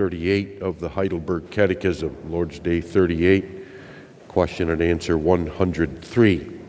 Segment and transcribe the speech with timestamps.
[0.00, 3.44] 38 of the Heidelberg Catechism, Lord's Day 38,
[4.28, 6.60] question and answer 103.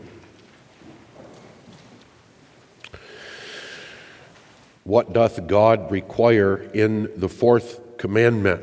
[4.84, 8.62] What doth God require in the fourth commandment?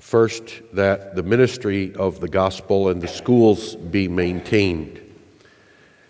[0.00, 5.03] First, that the ministry of the gospel and the schools be maintained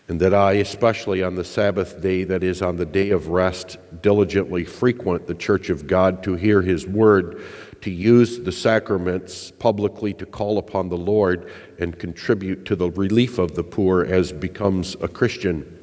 [0.06, 3.78] and that I, especially on the Sabbath day, that is, on the day of rest,
[4.02, 7.42] diligently frequent the church of God to hear his word,
[7.80, 13.38] to use the sacraments publicly to call upon the Lord and contribute to the relief
[13.38, 15.78] of the poor as becomes a Christian.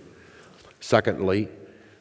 [0.80, 1.47] Secondly,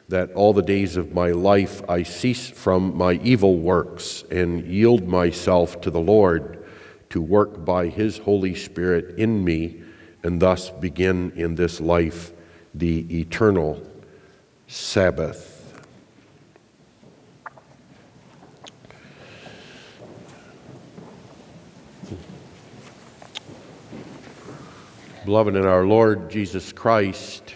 [0.09, 5.07] that all the days of my life I cease from my evil works and yield
[5.07, 6.65] myself to the Lord
[7.09, 9.81] to work by his Holy Spirit in me
[10.23, 12.31] and thus begin in this life
[12.73, 13.81] the eternal
[14.67, 15.57] Sabbath.
[25.25, 27.53] Beloved in our Lord Jesus Christ,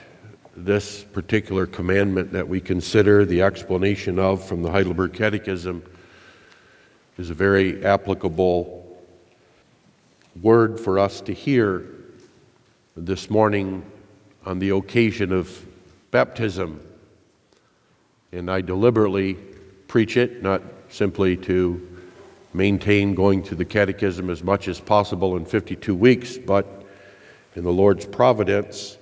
[0.55, 5.83] this particular commandment that we consider the explanation of from the Heidelberg Catechism
[7.17, 8.85] is a very applicable
[10.41, 11.94] word for us to hear
[12.97, 13.83] this morning
[14.45, 15.65] on the occasion of
[16.11, 16.79] baptism.
[18.31, 19.33] And I deliberately
[19.89, 21.85] preach it, not simply to
[22.53, 26.85] maintain going to the catechism as much as possible in 52 weeks, but
[27.55, 28.97] in the Lord's providence,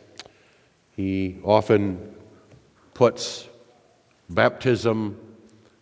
[0.96, 2.16] He often
[2.96, 3.48] puts
[4.28, 5.20] baptism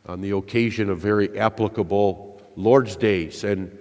[0.06, 3.46] on the occasion of very applicable Lord's days.
[3.46, 3.78] And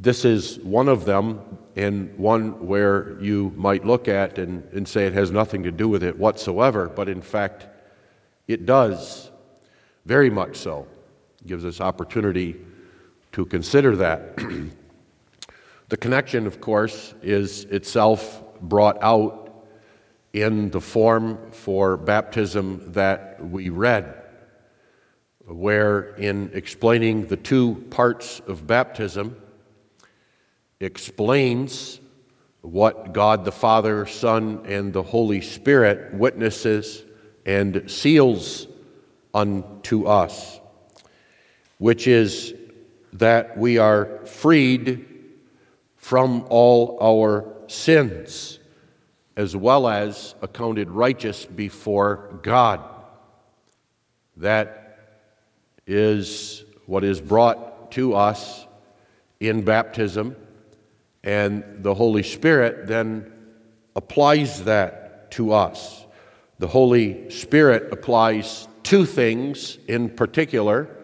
[0.00, 5.06] this is one of them, and one where you might look at and, and say
[5.06, 7.66] it has nothing to do with it whatsoever, but in fact,
[8.48, 9.30] it does,
[10.06, 10.86] very much so.
[11.42, 12.56] It gives us opportunity
[13.32, 14.36] to consider that.
[15.90, 19.66] the connection, of course, is itself brought out
[20.32, 24.14] in the form for baptism that we read,
[25.46, 29.36] where in explaining the two parts of baptism,
[30.80, 32.00] explains
[32.62, 37.04] what God the Father, Son, and the Holy Spirit witnesses
[37.46, 38.66] and seals
[39.32, 40.58] unto us,
[41.78, 42.54] which is
[43.14, 45.06] that we are freed
[45.96, 48.58] from all our sins,
[49.36, 52.80] as well as accounted righteous before God.
[54.36, 54.98] That
[55.86, 58.66] is what is brought to us
[59.40, 60.36] in baptism
[61.22, 63.32] and the Holy Spirit then
[63.94, 66.06] applies that to us.
[66.58, 70.96] The Holy Spirit applies two things in particular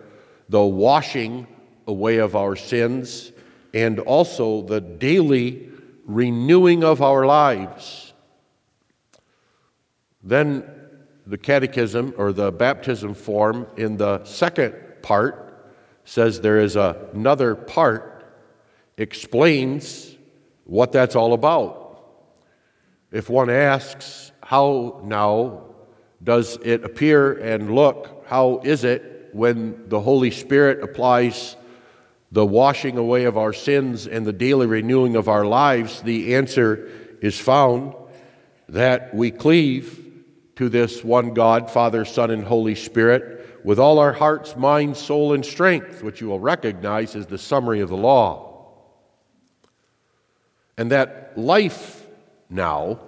[0.49, 1.47] the washing
[1.87, 3.33] away of our sins
[3.75, 5.69] and also the daily
[6.05, 8.13] renewing of our lives.
[10.23, 10.65] Then
[11.27, 15.75] the catechism or the baptism form in the second part
[16.05, 18.16] says there is another part
[18.97, 20.17] explains
[20.65, 22.03] what that's all about.
[23.13, 25.65] If one asks, how now
[26.23, 28.25] does it appear and look?
[28.27, 31.57] How is it when the Holy Spirit applies
[32.33, 36.03] the washing away of our sins and the daily renewing of our lives?
[36.03, 36.91] The answer
[37.21, 37.95] is found
[38.69, 40.03] that we cleave
[40.57, 45.33] to this one God, Father, Son, and Holy Spirit with all our hearts, mind, soul,
[45.33, 48.46] and strength, which you will recognize as the summary of the law.
[50.79, 52.07] And that life
[52.51, 53.01] now,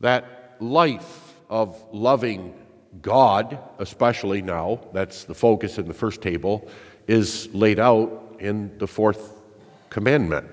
[0.00, 2.54] that life of loving
[3.02, 6.68] God, especially now, that's the focus in the first table,
[7.06, 9.34] is laid out in the fourth
[9.90, 10.48] commandment.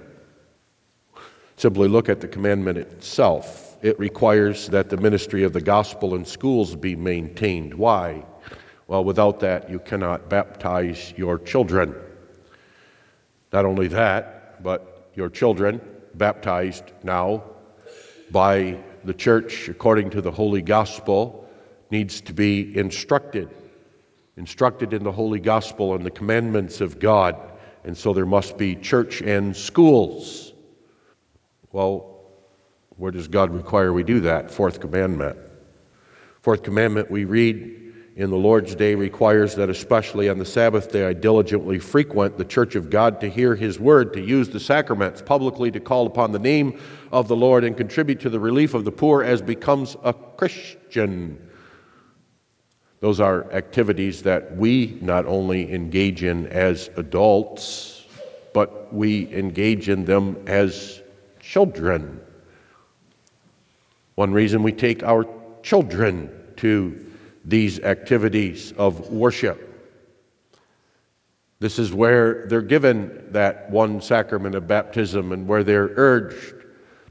[1.56, 3.78] Simply look at the commandment itself.
[3.81, 7.74] It requires that the ministry of the gospel in schools be maintained.
[7.74, 8.25] Why?
[8.88, 11.96] Well, without that, you cannot baptize your children.
[13.54, 15.81] Not only that, but your children
[16.19, 17.44] baptized now
[18.30, 21.50] by the church according to the Holy Gospel
[21.89, 23.50] needs to be instructed,
[24.38, 27.36] instructed in the Holy Gospel and the commandments of God.
[27.83, 30.54] And so there must be church and schools.
[31.71, 32.19] Well,
[32.98, 34.51] where does God require we do that?
[34.51, 35.38] Fourth commandment.
[36.42, 37.88] Fourth commandment we read
[38.19, 42.44] in the Lord's Day requires that, especially on the Sabbath day, I diligently frequent the
[42.44, 46.33] church of God to hear His word, to use the sacraments, publicly to call upon
[46.33, 46.81] the name
[47.13, 51.50] of the Lord, and contribute to the relief of the poor as becomes a Christian.
[53.00, 58.04] Those are activities that we not only engage in as adults,
[58.54, 61.01] but we engage in them as
[61.39, 62.19] children.
[64.16, 65.25] One reason we take our
[65.63, 67.06] children to
[67.50, 69.66] these activities of worship.
[71.60, 76.56] This is where they're given that one sacrament of baptism and where they're urged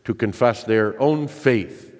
[0.05, 1.94] to confess their own faith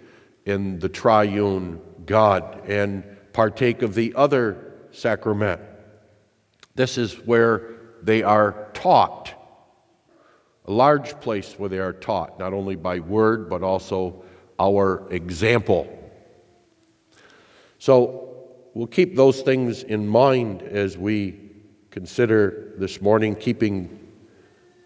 [0.47, 3.05] in the triune God and
[3.35, 5.61] partake of the other sacrament.
[6.75, 9.35] This is where they are taught,
[10.65, 14.25] a large place where they are taught, not only by word, but also
[14.59, 15.93] our example.
[17.79, 18.28] So
[18.79, 21.37] we'll keep those things in mind as we
[21.91, 24.09] consider this morning keeping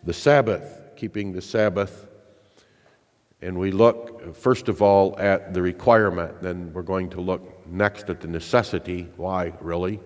[0.04, 2.06] the Sabbath, keeping the Sabbath.
[3.42, 8.08] And we look, first of all, at the requirement, then we're going to look next
[8.08, 9.10] at the necessity.
[9.18, 10.00] Why, really?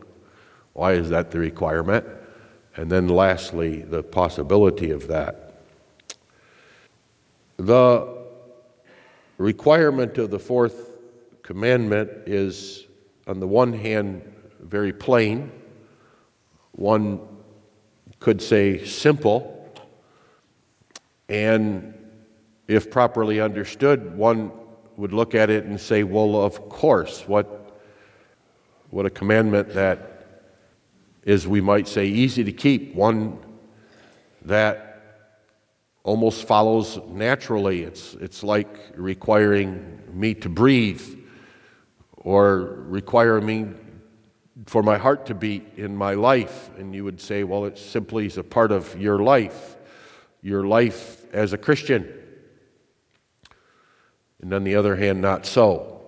[0.73, 2.05] Why is that the requirement?
[2.75, 5.63] And then lastly, the possibility of that.
[7.57, 8.25] The
[9.39, 10.91] requirement of the fourth
[11.45, 12.86] commandment is,
[13.27, 14.23] on the one hand,
[14.61, 15.51] very plain.
[16.73, 17.21] One
[18.21, 19.53] could say simple.
[21.29, 21.95] And
[22.69, 24.53] if properly understood, one
[24.97, 27.81] would look at it and say, well, of course, what,
[28.91, 30.13] what a commandment that
[31.25, 33.39] is, we might say, easy to keep, one
[34.43, 34.85] that
[36.05, 37.83] almost follows naturally.
[37.83, 41.26] It's, it's like requiring me to breathe
[42.27, 43.69] or require me
[44.67, 46.71] for my heart to beat in my life.
[46.77, 49.77] And you would say, well, it simply is a part of your life,
[50.43, 52.13] your life as a Christian.
[54.43, 56.01] And on the other hand, not so.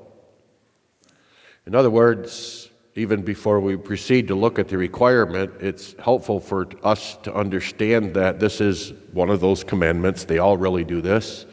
[1.66, 6.66] In other words, even before we proceed to look at the requirement, it's helpful for
[6.82, 11.46] us to understand that this is one of those commandments, they all really do this,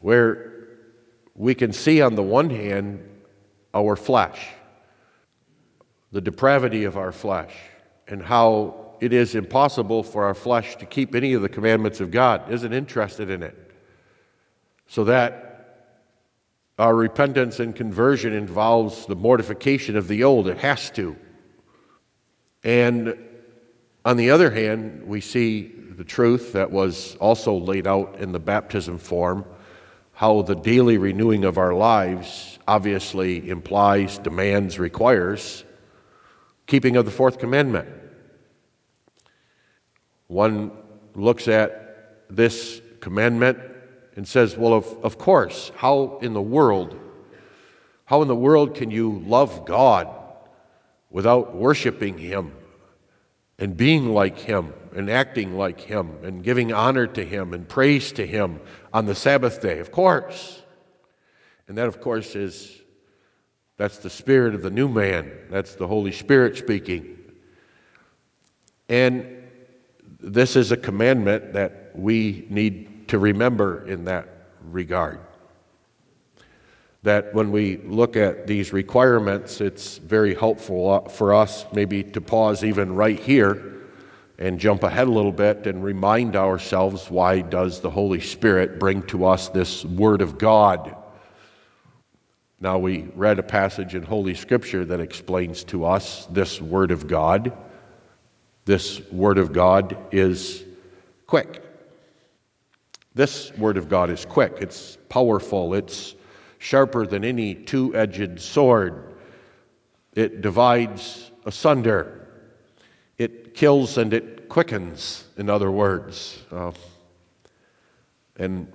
[0.00, 0.68] where
[1.34, 3.10] we can see on the one hand
[3.74, 4.48] our flesh,
[6.12, 7.52] the depravity of our flesh,
[8.06, 12.10] and how it is impossible for our flesh to keep any of the commandments of
[12.10, 13.72] God, isn't interested in it.
[14.86, 15.50] So that
[16.78, 21.16] our repentance and conversion involves the mortification of the old, it has to.
[22.62, 23.18] And
[24.04, 28.40] on the other hand, we see the truth that was also laid out in the
[28.40, 29.44] baptism form
[30.12, 35.64] how the daily renewing of our lives obviously implies, demands, requires
[36.66, 37.88] keeping of the fourth commandment.
[40.28, 40.72] One
[41.14, 43.58] looks at this commandment
[44.16, 46.98] and says, Well, of, of course, how in the world,
[48.06, 50.08] how in the world can you love God
[51.10, 52.52] without worshiping Him
[53.58, 58.12] and being like Him and acting like Him and giving honor to Him and praise
[58.12, 58.60] to Him
[58.92, 59.78] on the Sabbath day?
[59.78, 60.62] Of course.
[61.68, 62.80] And that, of course, is
[63.76, 65.32] that's the spirit of the new man.
[65.50, 67.18] That's the Holy Spirit speaking.
[68.88, 69.42] And
[70.20, 74.28] this is a commandment that we need to remember in that
[74.62, 75.20] regard.
[77.02, 82.20] That when we look at these requirements, it's very helpful uh, for us maybe to
[82.20, 83.72] pause even right here
[84.38, 89.02] and jump ahead a little bit and remind ourselves why does the Holy Spirit bring
[89.02, 90.96] to us this Word of God?
[92.64, 97.06] Now, we read a passage in Holy Scripture that explains to us this Word of
[97.06, 97.54] God.
[98.64, 100.64] This Word of God is
[101.26, 101.62] quick.
[103.14, 106.14] This Word of God is quick, it's powerful, it's
[106.56, 109.12] sharper than any two edged sword.
[110.14, 112.26] It divides asunder,
[113.18, 116.42] it kills and it quickens, in other words.
[116.50, 116.72] Uh,
[118.36, 118.72] and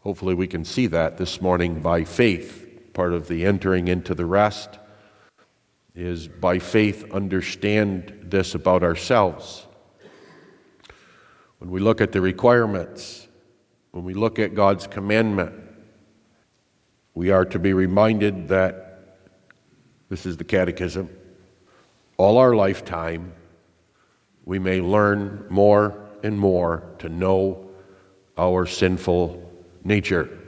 [0.00, 2.60] hopefully we can see that this morning by faith.
[2.94, 4.78] Part of the entering into the rest
[5.94, 9.66] is by faith understand this about ourselves.
[11.58, 13.28] When we look at the requirements,
[13.92, 15.54] when we look at God's commandment,
[17.14, 19.18] we are to be reminded that
[20.08, 21.08] this is the catechism.
[22.16, 23.32] All our lifetime,
[24.44, 27.70] we may learn more and more to know
[28.36, 29.50] our sinful
[29.84, 30.41] nature.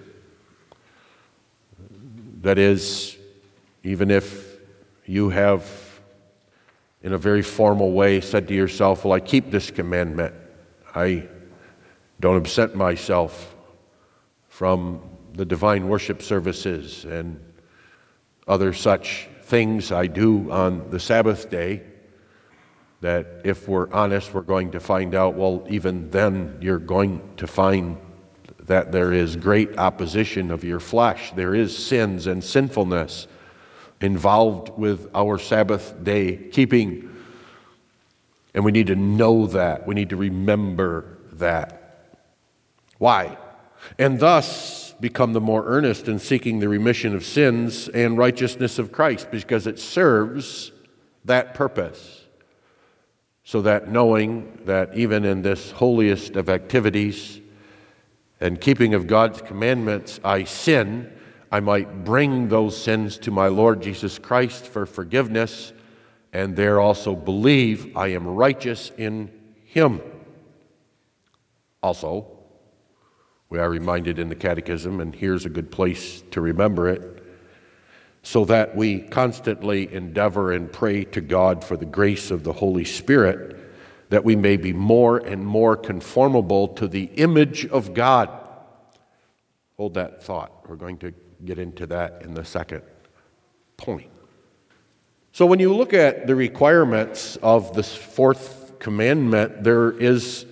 [2.45, 3.17] That is,
[3.85, 4.59] even if
[5.07, 5.67] you have,
[7.03, 10.35] in a very formal way, said to yourself, Well, I keep this commandment.
[10.95, 11.27] I
[12.21, 13.57] don't absent myself
[14.49, 15.01] from
[15.33, 17.41] the divine worship services and
[18.47, 21.83] other such things I do on the Sabbath day
[23.01, 27.47] that, if we're honest, we're going to find out, well, even then, you're going to
[27.47, 27.97] find
[28.67, 31.33] that there is great opposition of your flesh.
[31.33, 33.27] There is sins and sinfulness
[34.01, 37.11] involved with our Sabbath day keeping.
[38.55, 39.87] And we need to know that.
[39.87, 42.09] We need to remember that.
[42.99, 43.37] Why?
[43.99, 48.93] And thus become the more earnest in seeking the remission of sins and righteousness of
[48.93, 50.73] Christ because it serves
[51.25, 52.23] that purpose.
[53.45, 57.41] So that knowing that even in this holiest of activities
[58.45, 61.11] and keeping of God's commandments, I sin,
[61.51, 65.73] I might bring those sins to my Lord Jesus Christ for forgiveness
[66.35, 69.31] and there also believe I am righteous in
[69.65, 70.03] Him.
[71.81, 72.27] Also,
[73.49, 77.25] we are reminded in the Catechism, and here's a good place to remember it,
[78.25, 82.85] so that we constantly endeavor and pray to God for the grace of the Holy
[82.85, 83.57] Spirit,
[84.15, 88.31] that we may be more and more conformable to the image of God.
[89.77, 90.69] Hold that thought.
[90.69, 91.13] We're going to
[91.45, 92.83] get into that in the second
[93.77, 94.09] point.
[95.33, 100.47] So, when you look at the requirements of this fourth commandment, there is,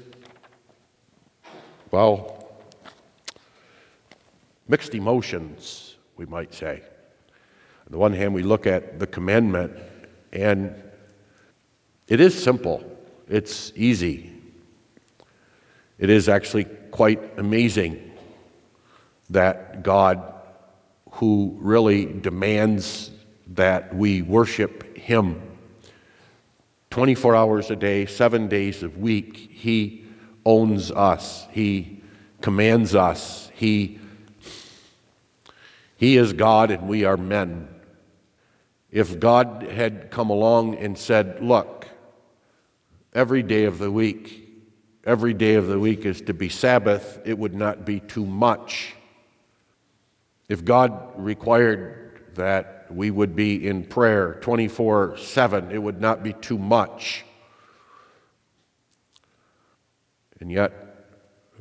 [1.92, 2.52] well,
[4.66, 6.82] mixed emotions, we might say.
[7.86, 9.72] On the one hand, we look at the commandment,
[10.32, 10.74] and
[12.08, 12.91] it is simple,
[13.32, 14.30] it's easy.
[15.98, 18.12] It is actually quite amazing
[19.30, 20.22] that God,
[21.12, 23.10] who really demands
[23.54, 25.40] that we worship Him
[26.90, 29.48] 24 hours a day, seven days a week.
[29.50, 30.04] He
[30.44, 32.02] owns us, He
[32.42, 33.98] commands us, He,
[35.96, 37.68] he is God and we are men.
[38.90, 41.81] If God had come along and said, Look,
[43.12, 44.48] every day of the week,
[45.04, 48.94] every day of the week is to be Sabbath, it would not be too much.
[50.48, 52.02] If God required
[52.34, 55.70] that we would be in prayer 24 7.
[55.70, 57.24] It would not be too much.
[60.40, 60.72] And yet,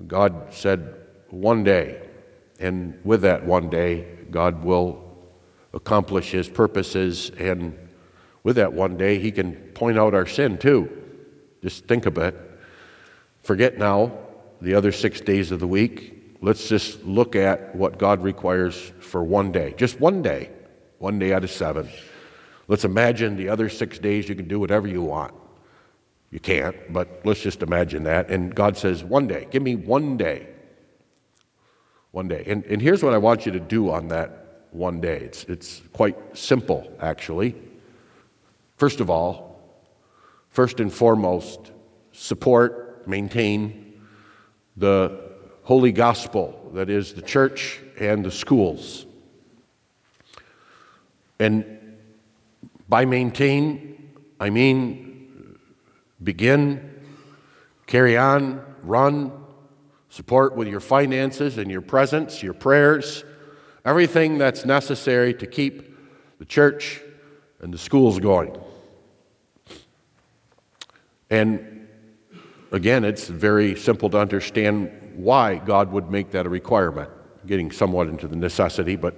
[0.07, 0.95] God said,
[1.29, 2.09] one day,
[2.59, 5.07] and with that one day, God will
[5.73, 7.77] accomplish his purposes, and
[8.43, 11.00] with that one day, he can point out our sin too.
[11.61, 12.35] Just think a bit.
[13.43, 14.11] Forget now
[14.61, 16.37] the other six days of the week.
[16.41, 20.49] Let's just look at what God requires for one day, just one day
[21.01, 21.89] one day out of seven.
[22.67, 25.33] Let's imagine the other six days you can do whatever you want.
[26.29, 28.29] You can't, but let's just imagine that.
[28.29, 30.47] And God says, one day, give me one day.
[32.11, 32.43] One day.
[32.47, 35.17] And, and here's what I want you to do on that one day.
[35.17, 37.55] It's, it's quite simple, actually.
[38.77, 39.50] First of all,
[40.51, 41.71] first and foremost,
[42.11, 44.01] support, maintain
[44.77, 45.31] the
[45.63, 49.05] holy gospel, that is, the church and the schools.
[51.39, 51.97] And
[52.87, 55.57] by maintain, I mean
[56.21, 56.99] begin,
[57.87, 59.31] carry on, run,
[60.09, 63.23] support with your finances and your presence, your prayers,
[63.85, 65.97] everything that's necessary to keep
[66.37, 67.01] the church
[67.61, 68.55] and the schools going.
[71.31, 71.87] And
[72.71, 77.09] again, it's very simple to understand why God would make that a requirement,
[77.47, 79.15] getting somewhat into the necessity, but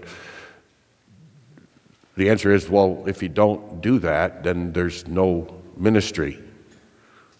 [2.15, 6.39] the answer is well, if you don't do that, then there's no ministry,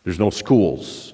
[0.04, 1.14] there's no schools.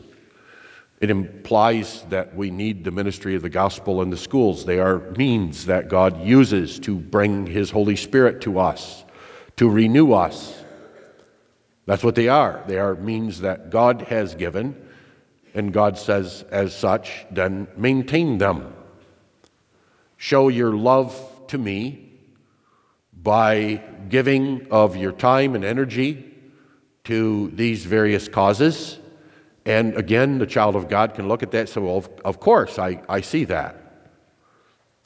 [1.02, 4.66] It implies that we need the ministry of the gospel in the schools.
[4.66, 9.06] They are means that God uses to bring His Holy Spirit to us,
[9.58, 10.59] to renew us.
[11.90, 12.64] That's what they are.
[12.68, 14.80] They are means that God has given,
[15.56, 18.76] and God says, as such, then maintain them.
[20.16, 22.12] Show your love to me
[23.12, 26.32] by giving of your time and energy
[27.06, 29.00] to these various causes.
[29.66, 32.78] And again, the child of God can look at that and say, well, of course,
[32.78, 34.12] I, I see that.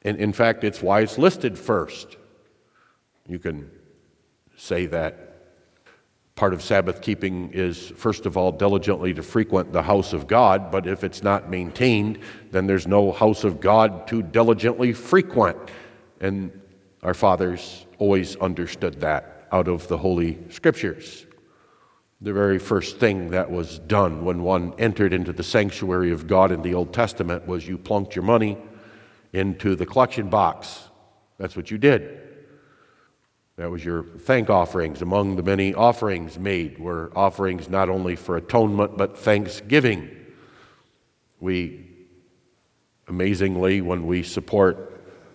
[0.01, 2.17] And in fact, it's why it's listed first.
[3.25, 3.71] You can
[4.57, 5.29] say that
[6.43, 10.73] part of Sabbath keeping is, first of all, diligently to frequent the house of God,
[10.73, 12.19] but if it's not maintained,
[12.51, 15.57] then there's no house of God to diligently frequent.
[16.19, 16.51] And
[17.01, 21.25] our fathers always understood that out of the Holy Scriptures.
[22.19, 26.51] The very first thing that was done when one entered into the sanctuary of God
[26.51, 28.57] in the Old Testament was you plunked your money
[29.31, 30.89] into the collection box.
[31.37, 32.22] That's what you did.
[33.55, 35.01] That was your thank offerings.
[35.01, 40.09] Among the many offerings made were offerings not only for atonement but thanksgiving.
[41.39, 41.87] We,
[43.07, 44.89] amazingly, when we support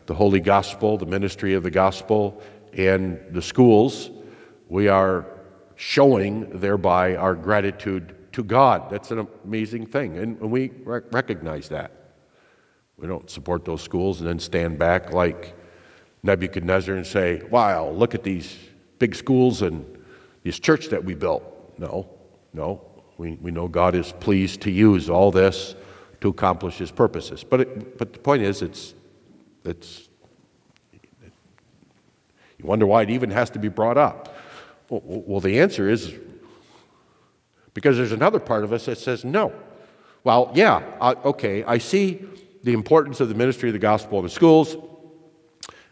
[0.07, 4.11] the Holy Gospel, the ministry of the gospel, and the schools,
[4.69, 5.27] we are
[5.77, 8.91] showing thereby our gratitude to God.
[8.91, 11.93] That's an amazing thing, and we recognize that.
[12.97, 15.58] We don't support those schools and then stand back like
[16.23, 18.57] Nebuchadnezzar and say, wow, look at these
[18.99, 19.85] big schools and
[20.43, 21.43] this church that we built.
[21.79, 22.09] No,
[22.53, 22.83] no.
[23.19, 25.75] We, we know God is pleased to use all this
[26.21, 27.45] to accomplish his purposes.
[27.45, 28.95] But, it, but the point is, it's,
[29.65, 30.09] it's,
[30.93, 34.37] you wonder why it even has to be brought up.
[34.89, 36.15] Well, well, the answer is
[37.75, 39.53] because there's another part of us that says no.
[40.25, 40.83] Well, yeah,
[41.25, 42.25] okay, I see
[42.65, 44.77] the importance of the ministry of the gospel in the schools.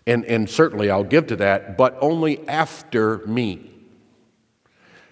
[0.06, 3.72] And, and certainly I'll give to that, but only after me.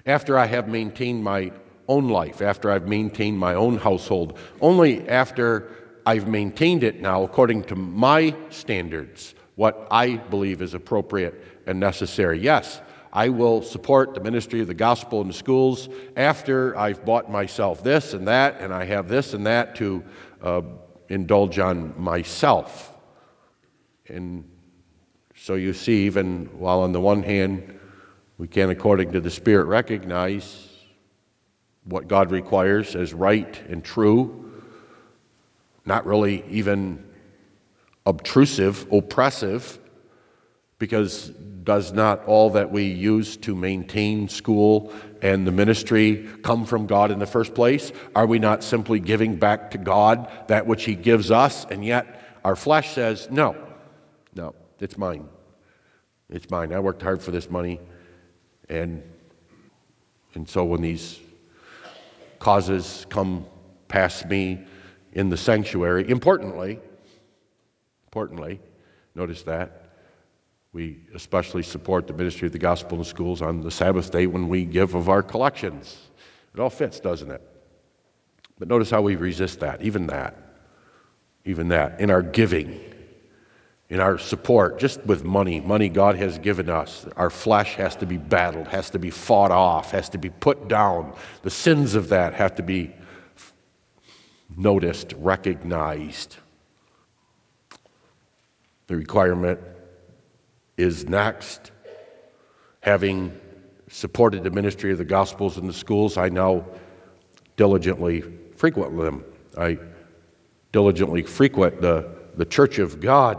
[0.06, 1.50] After I have maintained my
[1.88, 5.70] own life, after I've maintained my own household, only after
[6.06, 12.38] I've maintained it now according to my standards, what I believe is appropriate and necessary.
[12.38, 12.80] Yes,
[13.12, 17.82] I will support the ministry of the gospel in the schools after I've bought myself
[17.82, 20.04] this and that, and I have this and that to
[20.42, 20.62] uh,
[21.08, 22.92] indulge on myself.
[24.08, 24.44] And
[25.44, 27.78] so you see, even while on the one hand,
[28.38, 30.70] we can, according to the Spirit, recognize
[31.84, 34.50] what God requires as right and true,
[35.84, 37.04] not really even
[38.06, 39.78] obtrusive, oppressive,
[40.78, 41.28] because
[41.62, 47.10] does not all that we use to maintain school and the ministry come from God
[47.10, 47.92] in the first place?
[48.16, 51.66] Are we not simply giving back to God that which He gives us?
[51.66, 53.54] And yet our flesh says, no,
[54.34, 55.28] no, it's mine.
[56.34, 56.72] It's mine.
[56.72, 57.78] I worked hard for this money.
[58.68, 59.04] And,
[60.34, 61.20] and so when these
[62.40, 63.46] causes come
[63.86, 64.58] past me
[65.12, 66.80] in the sanctuary, importantly,
[68.08, 68.60] importantly,
[69.14, 69.80] notice that,
[70.72, 74.48] we especially support the ministry of the gospel in schools on the Sabbath day when
[74.48, 76.08] we give of our collections.
[76.52, 77.42] It all fits, doesn't it?
[78.58, 80.36] But notice how we resist that, even that,
[81.44, 82.80] even that, in our giving
[83.90, 87.06] in our support, just with money, money God has given us.
[87.16, 90.68] Our flesh has to be battled, has to be fought off, has to be put
[90.68, 91.14] down.
[91.42, 92.94] The sins of that have to be
[94.56, 96.36] noticed, recognized.
[98.86, 99.60] The requirement
[100.76, 101.70] is next.
[102.80, 103.38] Having
[103.88, 106.64] supported the ministry of the Gospels in the schools, I now
[107.56, 108.22] diligently
[108.56, 109.24] frequent them.
[109.56, 109.78] I
[110.72, 113.38] diligently frequent the, the church of God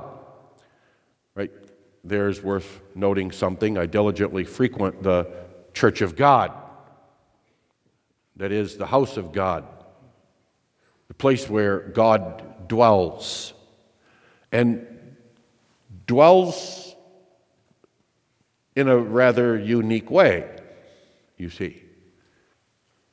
[2.06, 3.78] there's worth noting something.
[3.78, 5.28] I diligently frequent the
[5.74, 6.54] church of God,
[8.38, 9.65] that is, the house of God,
[11.08, 13.54] the place where God dwells.
[14.52, 14.88] And
[16.06, 16.96] dwells
[18.76, 20.50] in a rather unique way,
[21.38, 21.82] you see.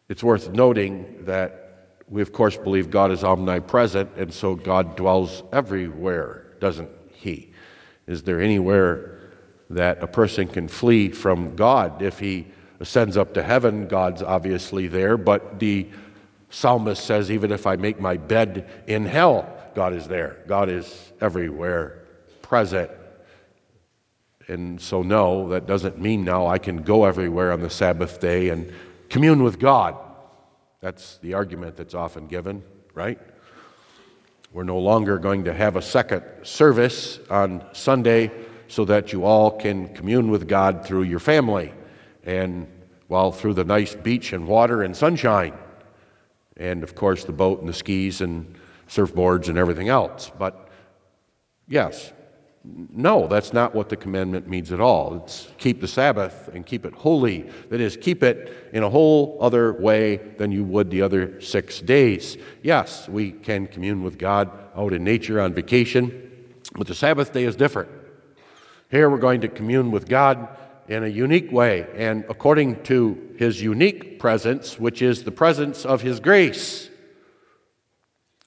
[0.09, 5.43] It's worth noting that we, of course, believe God is omnipresent, and so God dwells
[5.53, 7.52] everywhere, doesn't He?
[8.07, 9.21] Is there anywhere
[9.71, 12.03] that a person can flee from God?
[12.03, 12.47] If he
[12.81, 15.89] ascends up to heaven, God's obviously there, but the
[16.51, 20.39] psalmist says, even if I make my bed in hell, God is there.
[20.47, 22.03] God is everywhere
[22.43, 22.91] present.
[24.49, 28.51] And so, no, that doesn't mean now I can go everywhere on the Sabbath day
[28.51, 28.71] and
[29.09, 29.97] commune with God.
[30.81, 32.63] That's the argument that's often given,
[32.93, 33.19] right?
[34.53, 38.31] We're no longer going to have a second service on Sunday
[38.69, 41.73] so that you all can commune with God through your family
[42.25, 42.67] and
[43.09, 45.55] well through the nice beach and water and sunshine
[46.57, 48.55] and of course the boat and the skis and
[48.89, 50.31] surfboards and everything else.
[50.39, 50.69] But
[51.67, 52.13] yes,
[52.65, 55.17] no, that's not what the commandment means at all.
[55.17, 57.51] It's keep the Sabbath and keep it holy.
[57.71, 61.81] That is, keep it in a whole other way than you would the other six
[61.81, 62.37] days.
[62.63, 66.31] Yes, we can commune with God out in nature on vacation,
[66.77, 67.91] but the Sabbath day is different.
[68.91, 70.49] Here we're going to commune with God
[70.87, 76.03] in a unique way and according to his unique presence, which is the presence of
[76.03, 76.91] his grace.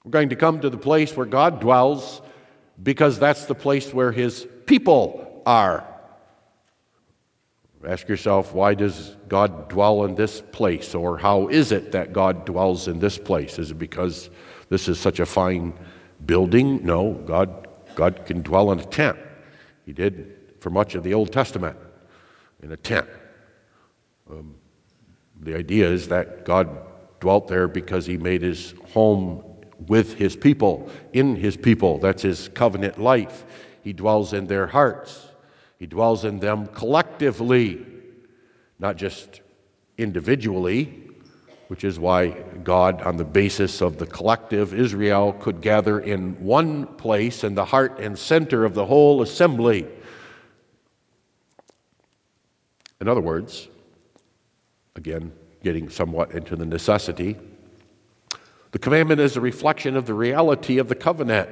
[0.04, 2.22] We're going to come to the place where God dwells
[2.82, 5.86] because that's the place where his people are.
[7.86, 10.94] Ask yourself, why does God dwell in this place?
[10.94, 13.60] Or how is it that God dwells in this place?
[13.60, 14.28] Is it because
[14.68, 15.72] this is such a fine
[16.24, 16.84] building?
[16.84, 19.18] No, God, God can dwell in a tent.
[19.84, 21.76] He did for much of the Old Testament.
[22.62, 23.06] in a tent.
[24.28, 24.56] Um,
[25.40, 26.68] the idea is that God
[27.20, 29.44] dwelt there because he made his home
[29.86, 31.98] with his people, in his people.
[31.98, 33.44] That's his covenant life.
[33.82, 35.28] He dwells in their hearts,
[35.78, 37.86] he dwells in them collectively,
[38.78, 39.42] not just
[39.98, 41.02] individually,
[41.68, 42.28] which is why
[42.62, 47.64] God, on the basis of the collective Israel, could gather in one place in the
[47.64, 49.86] heart and center of the whole assembly.
[53.00, 53.68] In other words,
[54.94, 57.36] again, getting somewhat into the necessity,
[58.76, 61.48] the commandment is a reflection of the reality of the covenant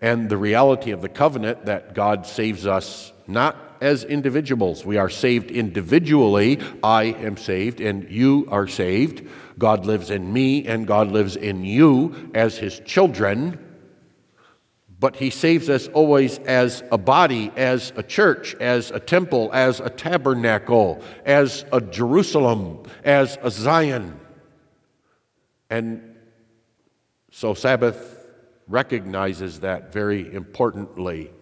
[0.00, 4.82] and the reality of the covenant that God saves us not as individuals.
[4.82, 6.58] We are saved individually.
[6.82, 9.28] I am saved and you are saved.
[9.58, 13.58] God lives in me and God lives in you as his children.
[14.98, 19.80] But he saves us always as a body, as a church, as a temple, as
[19.80, 24.18] a tabernacle, as a Jerusalem, as a Zion.
[25.68, 26.13] And
[27.36, 28.28] so Sabbath
[28.68, 31.32] recognizes that very importantly.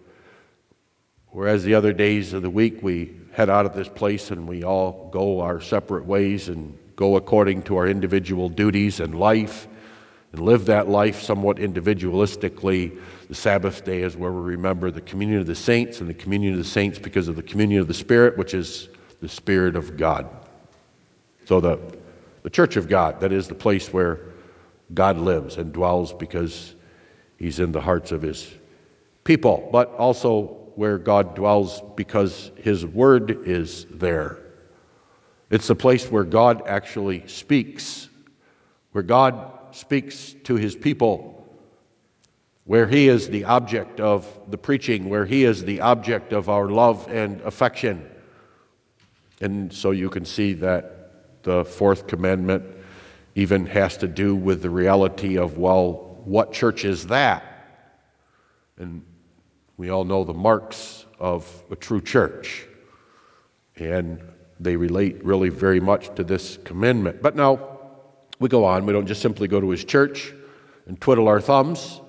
[1.27, 4.63] Whereas the other days of the week we head out of this place and we
[4.63, 9.67] all go our separate ways and go according to our individual duties and life
[10.31, 12.99] and live that life somewhat individualistically.
[13.27, 16.53] The Sabbath day is where we remember the communion of the saints and the communion
[16.53, 18.89] of the saints because of the communion of the Spirit, which is
[19.21, 20.27] the Spirit of God.
[21.45, 21.77] So the,
[22.41, 24.32] the church of God, that is the place where
[24.93, 26.75] God lives and dwells because
[27.37, 28.51] he's in the hearts of his
[29.23, 34.39] people, but also where God dwells because his word is there.
[35.49, 38.09] It's the place where God actually speaks,
[38.91, 41.47] where God speaks to his people,
[42.65, 46.69] where he is the object of the preaching, where he is the object of our
[46.69, 48.09] love and affection.
[49.41, 52.63] And so you can see that the fourth commandment
[53.35, 57.43] even has to do with the reality of, well, what church is that?
[58.77, 59.03] And
[59.77, 62.67] we all know the marks of a true church.
[63.75, 64.21] And
[64.59, 67.21] they relate really very much to this commandment.
[67.21, 67.79] But now
[68.39, 68.85] we go on.
[68.85, 70.33] We don't just simply go to his church
[70.85, 72.01] and twiddle our thumbs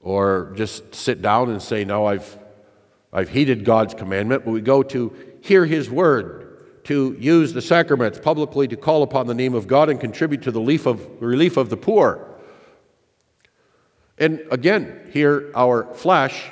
[0.00, 2.36] or just sit down and say, No, I've,
[3.12, 4.44] I've heeded God's commandment.
[4.44, 6.47] But we go to hear his word
[6.88, 10.50] to use the sacraments publicly to call upon the name of God and contribute to
[10.50, 12.26] the relief of, relief of the poor.
[14.16, 16.50] And again, here our flesh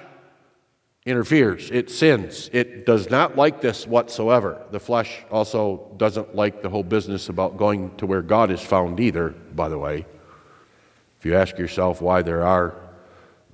[1.06, 2.50] interferes, it sins.
[2.52, 4.62] It does not like this whatsoever.
[4.72, 9.00] The flesh also doesn't like the whole business about going to where God is found
[9.00, 10.04] either, by the way.
[11.18, 12.74] If you ask yourself why there are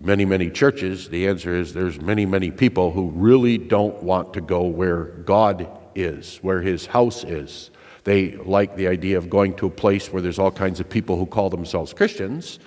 [0.01, 4.41] many, many churches, the answer is there's many, many people who really don't want to
[4.41, 7.71] go where God is, where his house is.
[8.05, 11.17] They like the idea of going to a place where there's all kinds of people
[11.17, 12.59] who call themselves Christians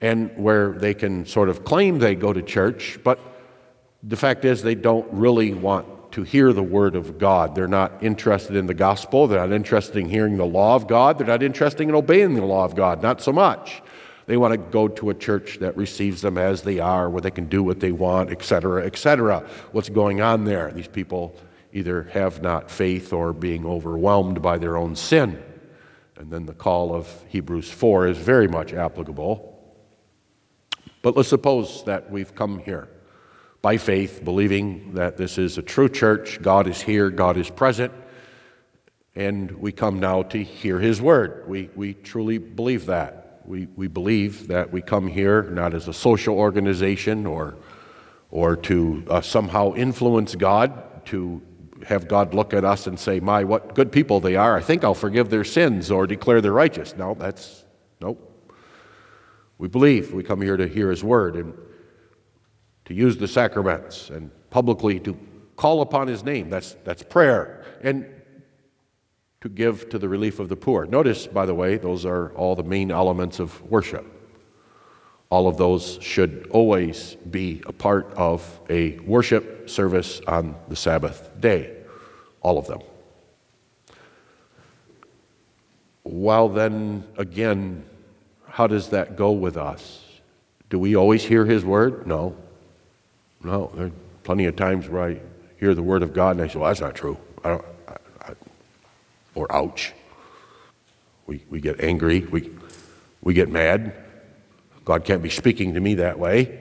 [0.00, 3.18] and where they can sort of claim they go to church, but
[4.02, 7.54] the fact is they don't really want to hear the word of God.
[7.54, 9.26] They're not interested in the gospel.
[9.26, 11.16] They're not interested in hearing the law of God.
[11.16, 13.82] They're not interested in obeying the law of God, not so much.
[14.26, 17.30] They want to go to a church that receives them as they are, where they
[17.30, 19.48] can do what they want, etc., etc.
[19.72, 20.70] What's going on there?
[20.72, 21.34] These people
[21.72, 25.42] either have not faith or being overwhelmed by their own sin.
[26.16, 29.48] And then the call of Hebrews 4 is very much applicable.
[31.00, 32.88] But let's suppose that we've come here
[33.60, 36.42] by faith, believing that this is a true church.
[36.42, 37.92] God is here, God is present,
[39.14, 41.48] and we come now to hear His word.
[41.48, 43.40] We, we truly believe that.
[43.44, 47.56] We, we believe that we come here not as a social organization or,
[48.30, 51.42] or to uh, somehow influence God, to
[51.86, 54.56] have God look at us and say, My, what good people they are.
[54.56, 56.96] I think I'll forgive their sins or declare they're righteous.
[56.96, 57.64] No, that's,
[58.00, 58.28] nope.
[59.58, 60.12] We believe.
[60.12, 61.54] We come here to hear His word and
[62.86, 65.16] to use the sacraments and publicly to
[65.56, 66.50] call upon His name.
[66.50, 67.64] That's, that's prayer.
[67.82, 68.06] And
[69.40, 70.86] to give to the relief of the poor.
[70.86, 74.21] Notice, by the way, those are all the main elements of worship.
[75.32, 81.30] All of those should always be a part of a worship service on the Sabbath
[81.40, 81.74] day.
[82.42, 82.80] All of them.
[86.04, 87.82] Well, then, again,
[88.46, 90.04] how does that go with us?
[90.68, 92.06] Do we always hear His word?
[92.06, 92.36] No.
[93.42, 93.72] No.
[93.74, 93.92] There are
[94.24, 95.20] plenty of times where I
[95.58, 97.16] hear the word of God and I say, well, that's not true.
[97.42, 98.32] I don't, I, I,
[99.34, 99.94] or ouch.
[101.26, 102.20] We, we get angry.
[102.20, 102.50] We,
[103.22, 103.94] we get mad.
[104.84, 106.60] God can't be speaking to me that way.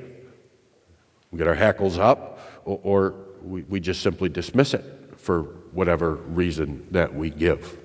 [1.31, 4.85] We get our hackles up, or, or we, we just simply dismiss it
[5.17, 7.77] for whatever reason that we give.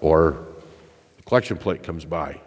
[0.00, 0.46] Or
[1.16, 2.40] the collection plate comes by.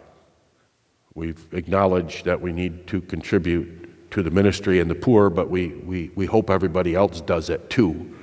[1.14, 5.68] We've acknowledged that we need to contribute to the ministry and the poor, but we,
[5.68, 8.14] we, we hope everybody else does it too.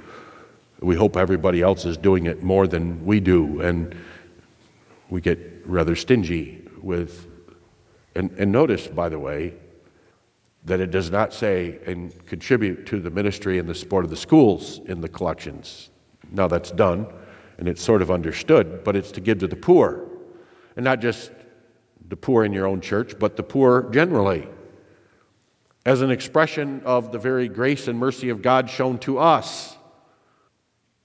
[0.79, 3.95] We hope everybody else is doing it more than we do, and
[5.09, 7.32] we get rather stingy with.
[8.15, 9.55] And, and notice, by the way,
[10.65, 14.17] that it does not say and contribute to the ministry and the support of the
[14.17, 15.89] schools in the collections.
[16.31, 17.07] Now that's done,
[17.57, 20.07] and it's sort of understood, but it's to give to the poor.
[20.75, 21.31] And not just
[22.07, 24.47] the poor in your own church, but the poor generally,
[25.85, 29.77] as an expression of the very grace and mercy of God shown to us.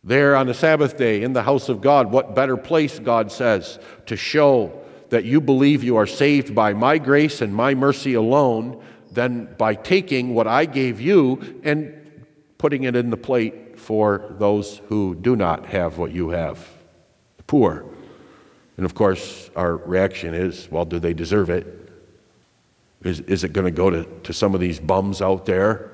[0.05, 3.81] There on the Sabbath day in the house of God, what better place, God says,
[4.07, 4.78] to show
[5.11, 9.75] that you believe you are saved by my grace and my mercy alone than by
[9.75, 11.95] taking what I gave you and
[12.59, 16.67] putting it in the plate for those who do not have what you have,
[17.37, 17.85] the poor.
[18.77, 21.91] And of course, our reaction is well, do they deserve it?
[23.03, 25.93] Is, is it going to go to, some of these bums out there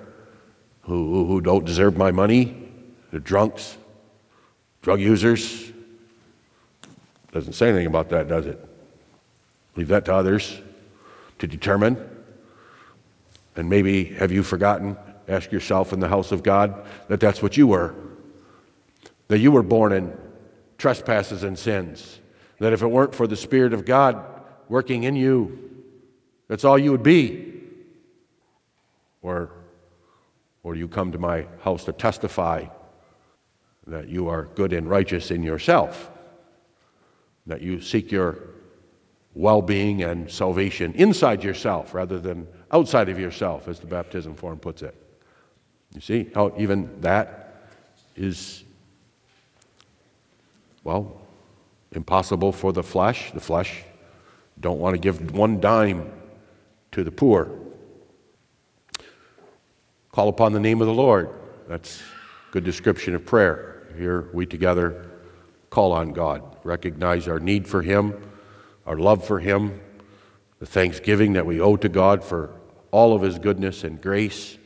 [0.83, 2.68] who, who don't deserve my money?
[3.11, 3.77] They're drunks,
[4.83, 5.70] drug users.
[7.33, 8.74] Doesn't say anything about that, does it?
[9.77, 10.61] Leave that to others
[11.39, 11.97] to determine.
[13.57, 14.97] And maybe have you forgotten?
[15.29, 17.95] Ask yourself in the house of God that that's what you were.
[19.29, 20.17] That you were born in
[20.77, 22.21] trespasses and sins.
[22.59, 24.23] That if it weren't for the Spirit of God
[24.69, 25.59] working in you,
[26.49, 27.53] that's all you would be.
[29.23, 29.51] Or,
[30.63, 32.67] or you come to my house to testify
[33.87, 36.11] that you are good and righteous in yourself,
[37.47, 38.54] that you seek your
[39.35, 44.59] well being and salvation inside yourself rather than outside of yourself, as the baptism form
[44.59, 44.94] puts it.
[45.94, 47.68] You see how even that
[48.16, 48.64] is,
[50.83, 51.20] well,
[51.92, 53.33] impossible for the flesh.
[53.33, 53.83] The flesh
[54.61, 56.12] don't want to give one dime
[56.92, 57.51] to the poor.
[60.12, 61.31] Call upon the name of the Lord.
[61.68, 62.03] That's
[62.53, 63.88] good description of prayer.
[63.97, 65.11] Here we together
[65.70, 68.14] call on God, recognize our need for Him,
[68.87, 69.81] our love for Him,
[70.59, 72.51] the thanksgiving that we owe to God for
[72.90, 74.59] all of His goodness and grace.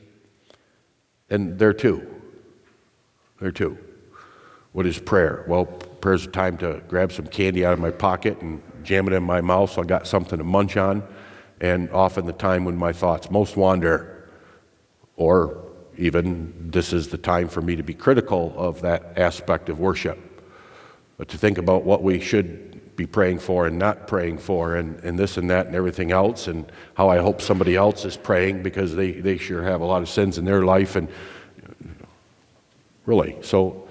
[1.31, 2.07] And there too,
[3.40, 3.78] there too.
[4.72, 5.44] What is prayer?
[5.48, 9.12] Well, prayer's a time to grab some candy out of my pocket and jam it
[9.12, 11.02] in my mouth so I got something to munch on.
[11.61, 14.31] And often the time when my thoughts most wander,
[15.16, 15.64] or
[15.96, 20.18] even this is the time for me to be critical of that aspect of worship.
[21.16, 22.67] But to think about what we should
[22.98, 26.48] be praying for and not praying for, and, and this and that and everything else,
[26.48, 30.02] and how I hope somebody else is praying because they, they sure have a lot
[30.02, 30.96] of sins in their life.
[30.96, 31.08] And
[33.06, 33.88] really, so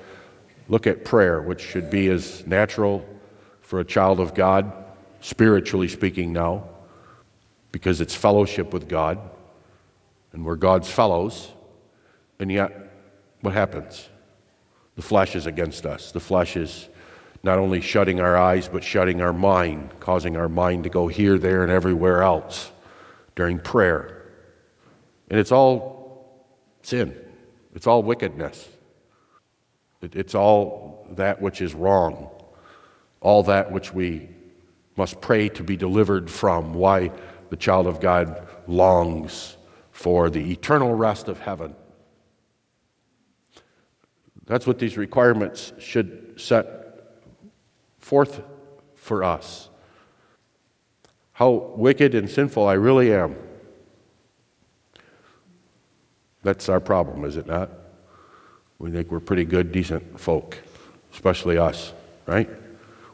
[0.68, 3.08] look at prayer, which should be as natural
[3.62, 4.74] for a child of God,
[5.22, 6.68] spiritually speaking, now,
[7.72, 9.20] because it's fellowship with God,
[10.34, 11.50] and we're God's fellows.
[12.40, 12.92] And yet,
[13.40, 14.10] what happens?
[14.98, 16.12] The flesh is against us.
[16.12, 16.90] The flesh is
[17.48, 21.38] not only shutting our eyes, but shutting our mind, causing our mind to go here,
[21.38, 22.74] there, and everywhere else
[23.36, 24.22] during prayer.
[25.30, 26.46] And it's all
[26.82, 27.18] sin,
[27.74, 28.68] it's all wickedness,
[30.02, 32.30] it's all that which is wrong,
[33.22, 34.28] all that which we
[34.98, 36.74] must pray to be delivered from.
[36.74, 37.12] Why
[37.50, 39.56] the child of God longs
[39.92, 41.74] for the eternal rest of heaven.
[44.46, 46.77] That's what these requirements should set
[48.08, 48.42] forth
[48.96, 49.70] for us
[51.38, 53.36] how wicked and sinful I really am.
[56.42, 57.70] That's our problem, is it not?
[58.80, 60.58] We think we're pretty good, decent folk,
[61.14, 61.94] especially us,
[62.26, 62.50] right?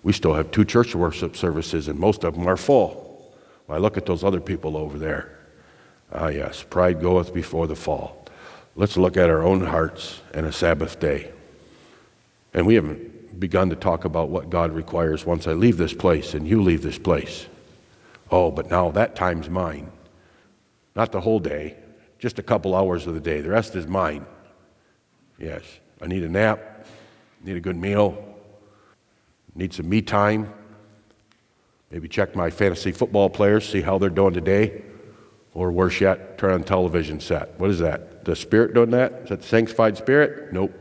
[0.03, 3.33] We still have two church worship services, and most of them are full.
[3.67, 5.37] I look at those other people over there.
[6.13, 8.25] Ah, yes, pride goeth before the fall.
[8.77, 11.29] Let's look at our own hearts and a Sabbath day.
[12.53, 16.33] And we haven't begun to talk about what God requires once I leave this place
[16.33, 17.47] and you leave this place.
[18.31, 19.91] Oh, but now that time's mine.
[20.95, 21.75] Not the whole day,
[22.19, 23.41] just a couple hours of the day.
[23.41, 24.25] The rest is mine.
[25.39, 25.63] Yes,
[26.01, 26.85] I need a nap,
[27.43, 28.35] need a good meal,
[29.55, 30.53] need some me time.
[31.91, 34.83] Maybe check my fantasy football players, see how they're doing today.
[35.53, 37.59] Or worse yet, turn on television set.
[37.59, 38.25] What is that?
[38.25, 39.13] The spirit doing that?
[39.23, 40.51] Is that the sanctified spirit?
[40.51, 40.73] Nope.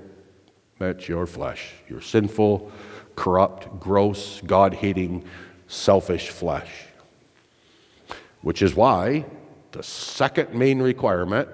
[0.83, 2.73] That's your flesh, your sinful,
[3.14, 5.25] corrupt, gross, God hating,
[5.68, 6.73] selfish flesh.
[8.40, 9.25] Which is why
[9.71, 11.49] the second main requirement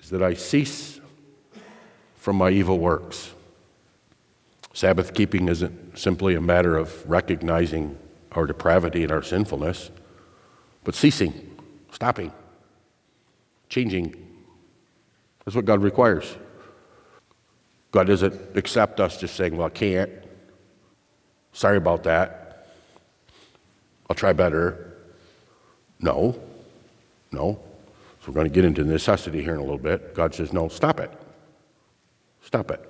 [0.00, 1.00] is that I cease
[2.14, 3.32] from my evil works.
[4.72, 7.98] Sabbath keeping isn't simply a matter of recognizing
[8.30, 9.90] our depravity and our sinfulness,
[10.84, 11.58] but ceasing,
[11.90, 12.30] stopping,
[13.68, 14.14] changing.
[15.44, 16.36] That's what God requires.
[17.96, 20.10] God doesn't accept us just saying, Well, I can't.
[21.54, 22.68] Sorry about that.
[24.10, 24.98] I'll try better.
[25.98, 26.38] No,
[27.32, 27.58] no.
[28.20, 30.14] So we're going to get into necessity here in a little bit.
[30.14, 31.10] God says, No, stop it.
[32.42, 32.86] Stop it.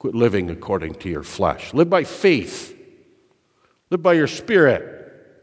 [0.00, 1.72] Quit living according to your flesh.
[1.72, 2.76] Live by faith.
[3.90, 5.38] Live by your spirit.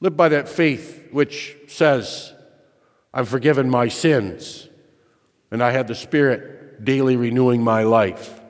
[0.00, 2.32] Live by that faith which says,
[3.12, 4.68] I'm forgiven my sins,
[5.50, 8.40] and I have the Spirit daily renewing my life.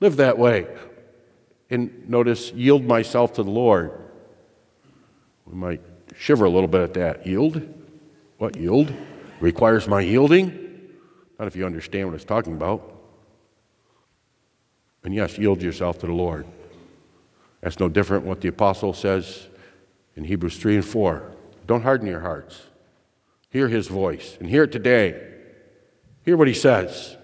[0.00, 0.66] Live that way.
[1.70, 3.92] And notice, yield myself to the Lord.
[5.46, 5.82] We might
[6.16, 7.26] shiver a little bit at that.
[7.26, 7.62] Yield?
[8.38, 8.92] What yield?
[9.40, 10.66] Requires my yielding?
[11.38, 12.94] Not if you understand what it's talking about.
[15.04, 16.46] And yes, yield yourself to the Lord.
[17.60, 19.46] That's no different what the apostle says
[20.16, 21.32] in Hebrews 3 and 4.
[21.66, 22.62] Don't harden your hearts.
[23.50, 25.34] Hear his voice and hear it today.
[26.24, 27.17] Hear what he says.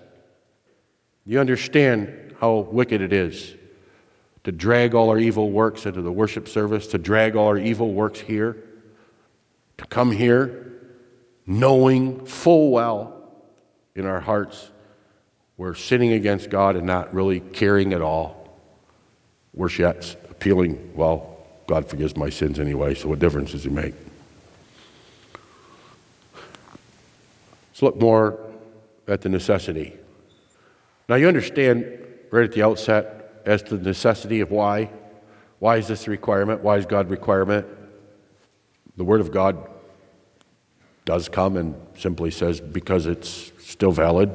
[1.26, 3.54] You understand how wicked it is
[4.44, 7.92] to drag all our evil works into the worship service, to drag all our evil
[7.92, 8.56] works here,
[9.78, 10.60] to come here
[11.46, 13.32] knowing full well
[13.94, 14.70] in our hearts
[15.56, 18.58] we're sinning against God and not really caring at all.
[19.52, 21.37] Worse yet, appealing, well,
[21.68, 23.94] God forgives my sins anyway, so what difference does it make?
[27.70, 28.38] Let's look more
[29.06, 29.96] at the necessity.
[31.08, 31.86] Now, you understand
[32.30, 34.90] right at the outset as to the necessity of why.
[35.58, 36.62] Why is this a requirement?
[36.62, 37.66] Why is God requirement?
[38.96, 39.68] The Word of God
[41.04, 44.30] does come and simply says, because it's still valid.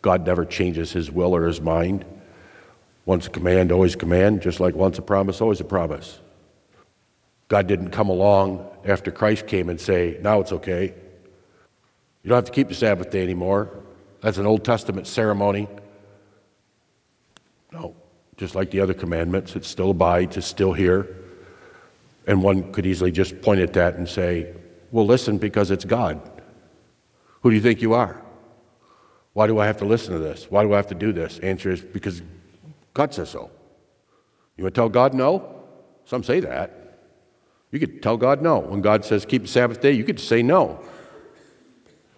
[0.00, 2.04] God never changes his will or his mind.
[3.04, 6.18] Once a command, always command, just like once a promise, always a promise.
[7.48, 10.94] God didn't come along after Christ came and say, now it's okay.
[12.22, 13.70] You don't have to keep the Sabbath day anymore.
[14.20, 15.68] That's an Old Testament ceremony.
[17.72, 17.96] No,
[18.36, 21.16] just like the other commandments, it still abides, it's still here.
[22.26, 24.54] And one could easily just point at that and say,
[24.90, 26.20] well, listen, because it's God.
[27.40, 28.20] Who do you think you are?
[29.32, 30.50] Why do I have to listen to this?
[30.50, 31.38] Why do I have to do this?
[31.38, 32.22] Answer is because
[32.94, 33.50] God says so.
[34.56, 35.62] You want to tell God no?
[36.04, 36.98] Some say that.
[37.70, 38.58] You could tell God no.
[38.58, 40.84] When God says keep the Sabbath day, you could say no.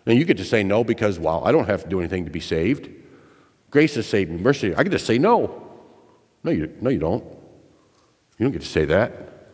[0.04, 2.30] And you get to say no because, well, I don't have to do anything to
[2.30, 2.90] be saved.
[3.74, 4.36] Grace has saved me.
[4.36, 5.68] Mercy, I get to say no.
[6.44, 7.24] No, you, no, you don't.
[7.24, 9.50] You don't get to say that.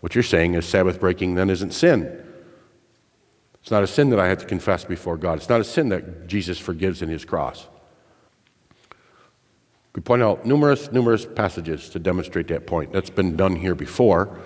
[0.00, 2.22] What you're saying is Sabbath breaking then isn't sin.
[3.62, 5.38] It's not a sin that I have to confess before God.
[5.38, 7.66] It's not a sin that Jesus forgives in his cross.
[9.94, 12.92] We point out numerous, numerous passages to demonstrate that point.
[12.92, 14.38] That's been done here before.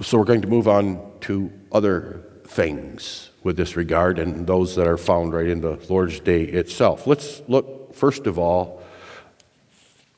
[0.00, 4.86] So we're going to move on to other things with this regard and those that
[4.86, 7.06] are found right in the Lord's Day itself.
[7.06, 8.82] Let's look, first of all,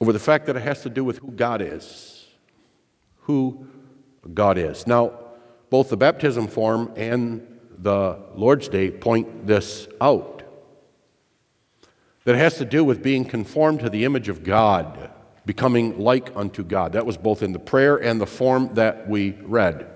[0.01, 2.27] over the fact that it has to do with who God is.
[3.23, 3.67] Who
[4.35, 4.87] God is.
[4.87, 5.13] Now,
[5.71, 7.47] both the baptism form and
[7.79, 10.43] the Lord's Day point this out.
[12.25, 15.11] That it has to do with being conformed to the image of God,
[15.47, 16.93] becoming like unto God.
[16.93, 19.92] That was both in the prayer and the form that we read.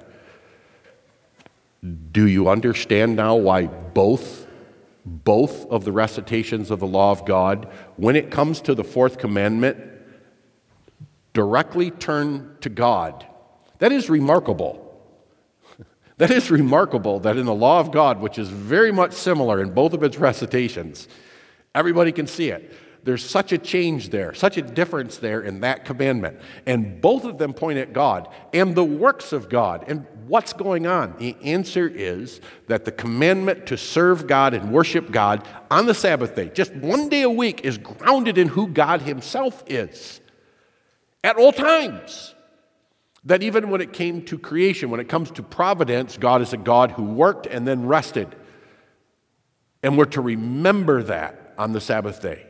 [1.83, 4.47] Do you understand now why both
[5.07, 9.19] both of the recitations of the law of God when it comes to the fourth
[9.19, 9.79] commandment
[11.33, 13.25] directly turn to God?
[13.79, 14.83] That is remarkable.
[16.19, 19.75] That is remarkable that in the law of God, which is very much similar in
[19.75, 21.09] both of its recitations,
[21.75, 22.73] everybody can see it.
[23.07, 26.41] There's such a change there, such a difference there in that commandment.
[26.67, 29.85] And both of them point at God and the works of God.
[29.87, 31.15] And what's going on?
[31.19, 36.35] The answer is that the commandment to serve God and worship God on the Sabbath
[36.35, 40.21] day, just one day a week, is grounded in who God Himself is
[41.23, 42.35] at all times
[43.25, 46.57] that even when it came to creation, when it comes to providence, God is a
[46.57, 48.35] God who worked and then rested.
[49.85, 52.46] And we're to remember that on the Sabbath day.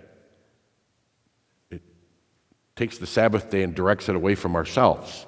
[2.76, 5.26] Takes the Sabbath day and directs it away from ourselves.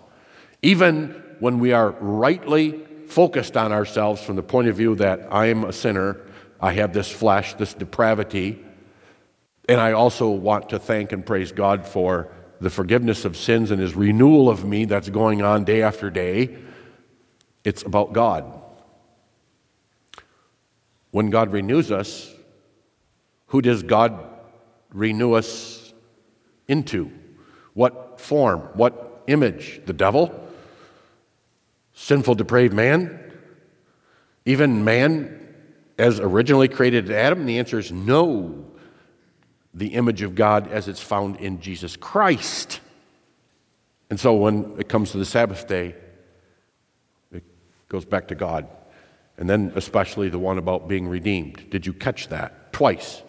[0.63, 5.47] Even when we are rightly focused on ourselves from the point of view that I
[5.47, 6.21] am a sinner,
[6.61, 8.65] I have this flesh, this depravity,
[9.69, 13.81] and I also want to thank and praise God for the forgiveness of sins and
[13.81, 16.59] his renewal of me that's going on day after day.
[17.65, 18.61] It's about God.
[21.11, 22.35] When God renews us,
[23.47, 24.23] Who does God
[24.91, 25.93] renew us
[26.67, 27.11] into?
[27.79, 28.63] What form?
[28.75, 29.83] What image?
[29.87, 30.35] The devil?
[31.93, 33.21] Sinful, depraved man?
[34.45, 35.55] Even man
[35.97, 37.47] as originally created Adam?
[37.47, 38.65] The answer is no.
[39.75, 42.81] The image of God as it's found in Jesus Christ.
[44.11, 45.95] And so when it comes to the Sabbath day,
[47.31, 47.45] it
[47.89, 48.67] goes back to God.
[49.37, 51.71] And then, especially the one about being redeemed.
[51.71, 52.73] Did you catch that?
[52.73, 53.23] Twice.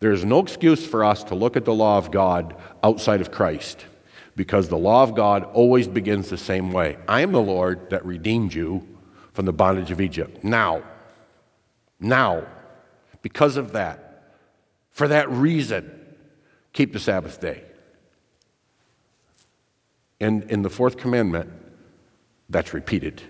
[0.00, 3.30] There is no excuse for us to look at the law of God outside of
[3.30, 3.84] Christ
[4.34, 8.04] because the law of God always begins the same way I am the Lord that
[8.04, 8.86] redeemed you
[9.32, 10.42] from the bondage of Egypt.
[10.42, 10.82] Now,
[12.00, 12.46] now,
[13.22, 14.34] because of that,
[14.90, 15.90] for that reason,
[16.72, 17.62] keep the Sabbath day.
[20.20, 21.50] And in the fourth commandment,
[22.48, 23.22] that's repeated.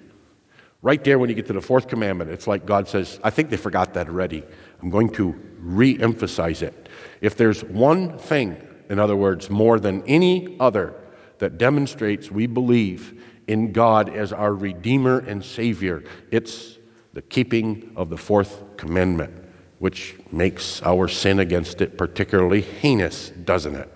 [0.82, 3.50] Right there, when you get to the fourth commandment, it's like God says, I think
[3.50, 4.44] they forgot that already.
[4.82, 6.88] I'm going to re emphasize it.
[7.20, 8.56] If there's one thing,
[8.88, 10.94] in other words, more than any other,
[11.38, 16.78] that demonstrates we believe in God as our Redeemer and Savior, it's
[17.12, 19.32] the keeping of the fourth commandment,
[19.78, 23.90] which makes our sin against it particularly heinous, doesn't it?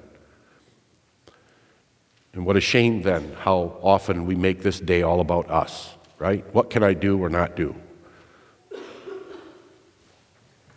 [2.32, 6.44] And what a shame then how often we make this day all about us right?
[6.54, 7.74] What can I do or not do?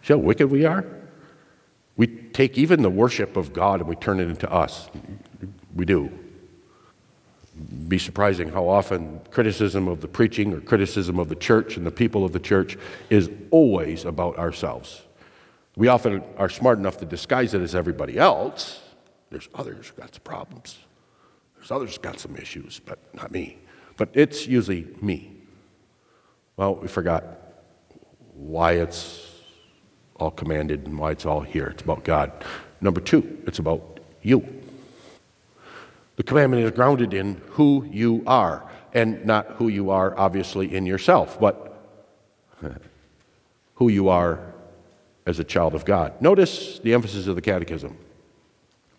[0.08, 0.86] See how wicked we are?
[1.97, 4.89] We take even the worship of God and we turn it into us.
[5.76, 6.12] We do.
[7.88, 11.91] Be surprising how often criticism of the preaching or criticism of the church and the
[11.91, 12.78] people of the church
[13.10, 15.01] is always about ourselves.
[15.76, 18.82] We often are smart enough to disguise it as everybody else.
[19.30, 20.78] There's others who got some problems.
[21.55, 23.58] There's others who got some issues, but not me
[23.97, 25.32] but it's usually me.
[26.55, 27.26] Well, we forgot
[28.34, 29.26] why it's
[30.20, 31.68] all commanded and why it's all here.
[31.68, 32.32] It's about God.
[32.82, 34.45] Number two, it's about you.
[36.18, 40.86] The commandment is grounded in who you are, and not who you are, obviously, in
[40.86, 41.80] yourself, but
[43.76, 44.53] who you are
[45.28, 46.20] as a child of God.
[46.22, 47.97] Notice the emphasis of the catechism.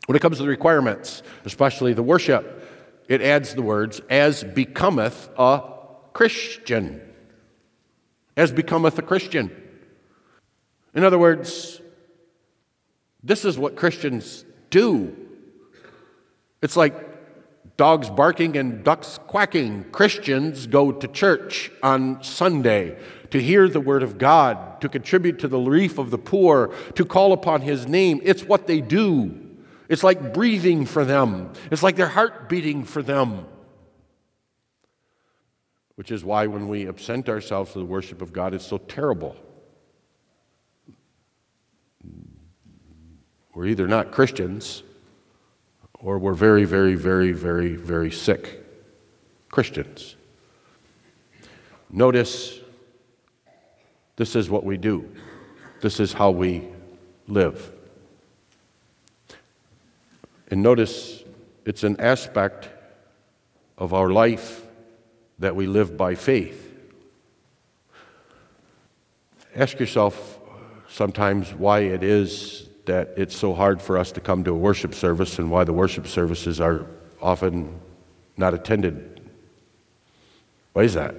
[0.06, 2.54] When it comes to the requirements, especially the worship,
[3.08, 5.62] it adds the words, as becometh a
[6.12, 7.00] Christian.
[8.36, 9.50] As becometh a Christian.
[10.98, 11.80] In other words,
[13.22, 15.16] this is what Christians do.
[16.60, 19.84] It's like dogs barking and ducks quacking.
[19.92, 22.98] Christians go to church on Sunday
[23.30, 27.04] to hear the Word of God, to contribute to the relief of the poor, to
[27.04, 28.20] call upon His name.
[28.24, 29.38] It's what they do.
[29.88, 33.46] It's like breathing for them, it's like their heart beating for them.
[35.94, 39.36] Which is why when we absent ourselves to the worship of God, it's so terrible.
[43.58, 44.84] We're either not Christians
[45.98, 48.64] or we're very, very, very, very, very sick
[49.50, 50.14] Christians.
[51.90, 52.60] Notice
[54.14, 55.10] this is what we do,
[55.80, 56.68] this is how we
[57.26, 57.72] live.
[60.52, 61.24] And notice
[61.64, 62.68] it's an aspect
[63.76, 64.62] of our life
[65.40, 66.78] that we live by faith.
[69.56, 70.38] Ask yourself
[70.88, 74.94] sometimes why it is that it's so hard for us to come to a worship
[74.94, 76.84] service and why the worship services are
[77.22, 77.80] often
[78.36, 79.20] not attended.
[80.72, 81.14] Why is that?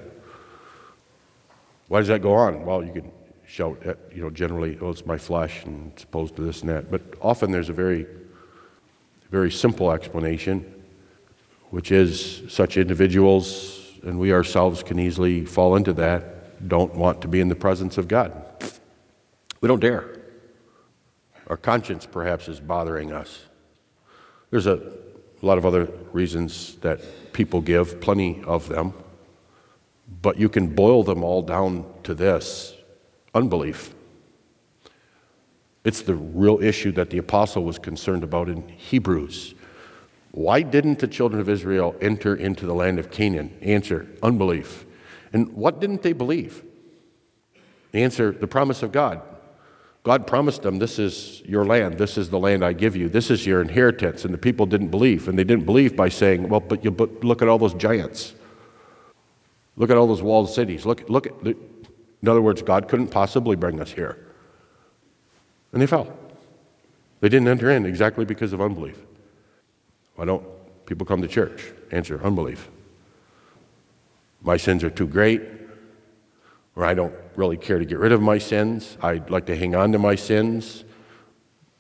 [1.88, 2.66] Why does that go on?
[2.66, 3.12] Well, you can
[3.48, 6.70] shout at, you know, generally, oh, it's my flesh and it's opposed to this and
[6.70, 6.92] that.
[6.92, 8.06] But often there's a very
[9.30, 10.66] very simple explanation,
[11.70, 17.28] which is such individuals, and we ourselves can easily fall into that, don't want to
[17.28, 18.34] be in the presence of God.
[19.62, 20.19] We don't dare.
[21.50, 23.46] Our conscience, perhaps, is bothering us.
[24.52, 24.82] There's a,
[25.42, 27.00] lot of other reasons that
[27.32, 28.94] people give, plenty of them,
[30.22, 32.76] but you can boil them all down to this
[33.34, 33.94] unbelief.
[35.86, 39.56] It's the real issue that the apostle was concerned about in Hebrews.
[40.32, 43.58] Why didn't the children of Israel enter into the land of Canaan?
[43.62, 44.86] Answer unbelief.
[45.32, 46.64] And what didn't they believe?
[47.94, 49.22] Answer the promise of God.
[50.04, 51.98] God promised them, This is your land.
[51.98, 53.10] This is the land I give you.
[53.10, 54.26] This is your inheritance.
[54.26, 55.28] And the people didn't believe.
[55.28, 58.34] And they didn't believe by saying, Well, but, you, but look at all those giants.
[59.76, 60.86] Look at all those walled cities.
[60.86, 61.56] Look, look at the,
[62.22, 64.26] in other words, God couldn't possibly bring us here.
[65.72, 66.12] And they fell.
[67.22, 69.00] They didn't enter in exactly because of unbelief.
[70.16, 70.46] Why don't
[70.86, 71.72] people come to church?
[71.92, 72.70] Answer unbelief.
[74.42, 75.42] My sins are too great,
[76.80, 78.98] or I don't really care to get rid of my sins.
[79.02, 80.86] I'd like to hang on to my sins.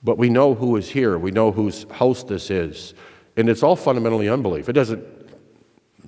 [0.04, 2.94] But we know who is here, we know whose house this is.
[3.38, 4.68] And it's all fundamentally unbelief.
[4.68, 5.06] It doesn't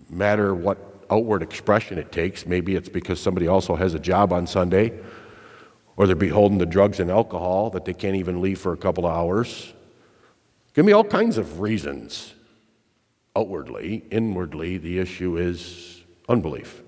[0.09, 2.45] matter what outward expression it takes.
[2.45, 4.99] Maybe it's because somebody also has a job on Sunday,
[5.95, 9.05] or they're beholden to drugs and alcohol that they can't even leave for a couple
[9.05, 9.73] of hours.
[10.73, 12.33] Give me all kinds of reasons.
[13.37, 16.81] Outwardly, inwardly, the issue is unbelief.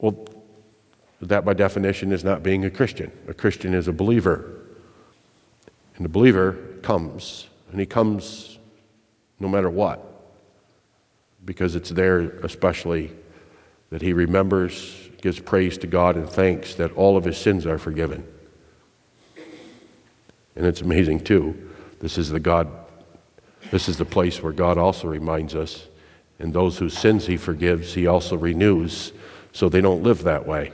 [0.00, 0.26] Well,
[1.26, 3.12] that by definition is not being a Christian.
[3.28, 4.60] A Christian is a believer.
[5.96, 8.58] And the believer comes, and he comes
[9.38, 10.04] no matter what,
[11.44, 13.10] because it's there, especially,
[13.90, 17.78] that he remembers, gives praise to God, and thanks that all of his sins are
[17.78, 18.26] forgiven.
[20.56, 21.70] And it's amazing, too.
[22.00, 22.68] This is the God,
[23.70, 25.86] this is the place where God also reminds us,
[26.38, 29.12] and those whose sins he forgives, he also renews,
[29.52, 30.72] so they don't live that way.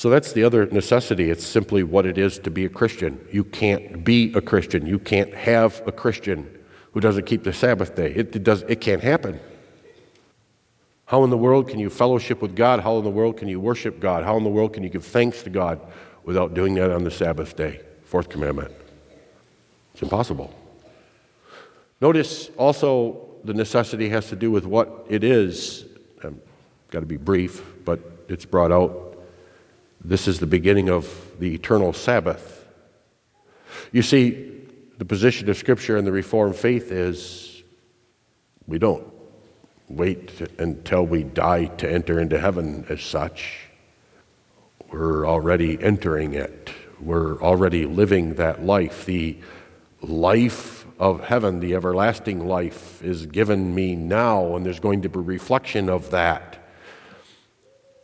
[0.00, 1.28] So that's the other necessity.
[1.28, 3.22] It's simply what it is to be a Christian.
[3.30, 4.86] You can't be a Christian.
[4.86, 6.58] You can't have a Christian
[6.92, 8.10] who doesn't keep the Sabbath day.
[8.16, 9.38] It, it, does, it can't happen.
[11.04, 12.80] How in the world can you fellowship with God?
[12.80, 14.24] How in the world can you worship God?
[14.24, 15.78] How in the world can you give thanks to God
[16.24, 17.82] without doing that on the Sabbath day?
[18.04, 18.72] Fourth commandment.
[19.92, 20.50] It's impossible.
[22.00, 25.84] Notice also the necessity has to do with what it is.
[26.24, 26.40] Um,
[26.86, 29.09] I've got to be brief, but it's brought out
[30.02, 32.66] this is the beginning of the eternal Sabbath.
[33.92, 34.66] You see,
[34.98, 37.62] the position of Scripture and the Reformed faith is
[38.66, 39.06] we don't
[39.88, 43.66] wait until we die to enter into heaven as such.
[44.90, 46.70] We're already entering it,
[47.00, 49.06] we're already living that life.
[49.06, 49.38] The
[50.02, 55.18] life of heaven, the everlasting life, is given me now, and there's going to be
[55.18, 56.58] reflection of that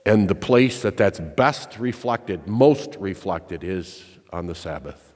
[0.06, 5.12] and the place that that's best reflected, most reflected, is on the Sabbath.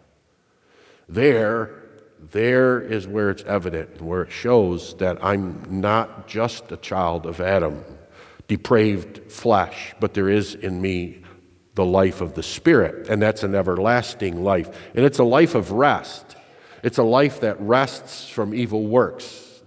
[1.09, 1.71] There,
[2.33, 7.41] there is where it's evident, where it shows that I'm not just a child of
[7.41, 7.85] Adam,
[8.49, 11.23] depraved flesh, but there is in me
[11.77, 14.69] the life of the Spirit, and that's an everlasting life.
[14.97, 16.37] And it's a life of rest.
[16.83, 19.63] It's a life that rests from evil works.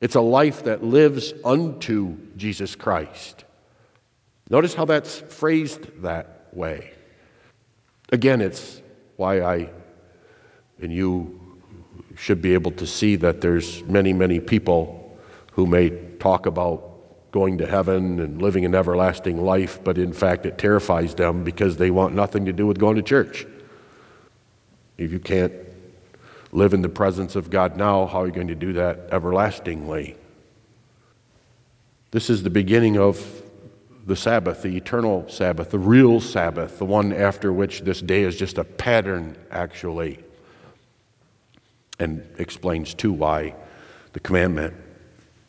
[0.00, 3.43] It's a life that lives unto Jesus Christ.
[4.50, 6.92] Notice how that's phrased that way.
[8.12, 8.82] Again, it's
[9.16, 9.70] why I
[10.80, 11.40] and you
[12.16, 15.18] should be able to see that there's many, many people
[15.52, 16.90] who may talk about
[17.32, 21.76] going to heaven and living an everlasting life, but in fact it terrifies them because
[21.76, 23.46] they want nothing to do with going to church.
[24.98, 25.52] If you can't
[26.52, 30.16] live in the presence of God now, how are you going to do that everlastingly?
[32.12, 33.43] This is the beginning of
[34.06, 38.36] the Sabbath, the eternal Sabbath, the real Sabbath, the one after which this day is
[38.36, 40.18] just a pattern, actually.
[41.98, 43.54] And explains, too, why
[44.12, 44.74] the commandment,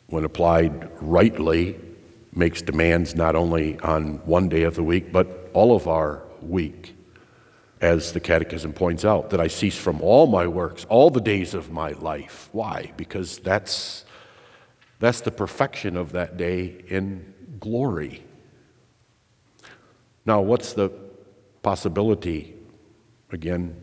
[0.06, 1.78] when applied rightly,
[2.32, 6.94] makes demands not only on one day of the week, but all of our week.
[7.80, 11.52] As the Catechism points out, that I cease from all my works, all the days
[11.52, 12.48] of my life.
[12.52, 12.92] Why?
[12.96, 14.06] Because that's,
[14.98, 18.22] that's the perfection of that day in glory.
[20.26, 20.90] Now, what's the
[21.62, 22.54] possibility?
[23.30, 23.76] Again,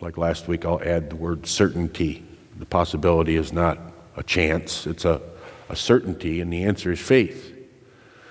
[0.00, 2.24] like last week, I'll add the word certainty.
[2.58, 3.78] The possibility is not
[4.16, 5.20] a chance, it's a,
[5.68, 7.52] a certainty, and the answer is faith.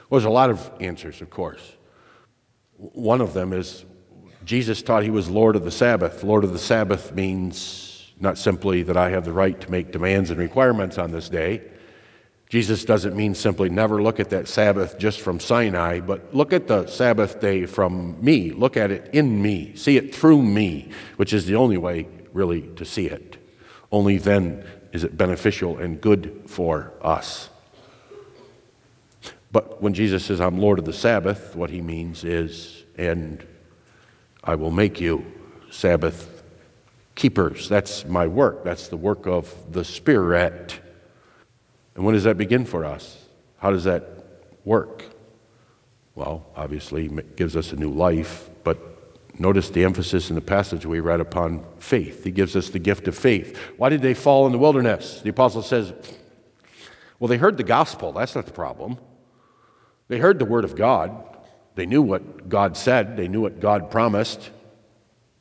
[0.09, 1.73] Well, there's a lot of answers, of course.
[2.77, 3.85] One of them is
[4.45, 6.23] Jesus taught he was Lord of the Sabbath.
[6.23, 10.29] Lord of the Sabbath means not simply that I have the right to make demands
[10.29, 11.61] and requirements on this day,
[12.53, 16.67] Jesus doesn't mean simply never look at that Sabbath just from Sinai, but look at
[16.67, 18.51] the Sabbath day from me.
[18.51, 19.75] Look at it in me.
[19.75, 23.37] See it through me, which is the only way really to see it.
[23.91, 27.49] Only then is it beneficial and good for us.
[29.51, 33.43] But when Jesus says, I'm Lord of the Sabbath, what he means is, and
[34.43, 35.25] I will make you
[35.71, 36.43] Sabbath
[37.15, 37.67] keepers.
[37.67, 38.63] That's my work.
[38.63, 40.81] That's the work of the Spirit.
[41.95, 43.17] And when does that begin for us?
[43.57, 44.03] How does that
[44.65, 45.03] work?
[46.15, 48.79] Well, obviously, it gives us a new life, but
[49.39, 52.23] notice the emphasis in the passage we read upon faith.
[52.23, 53.57] He gives us the gift of faith.
[53.77, 55.21] Why did they fall in the wilderness?
[55.21, 55.93] The apostle says,
[57.19, 58.11] well, they heard the gospel.
[58.11, 58.97] That's not the problem.
[60.07, 61.23] They heard the word of God.
[61.75, 64.51] They knew what God said, they knew what God promised,